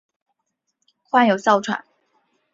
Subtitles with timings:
[1.03, 1.83] 患有哮喘。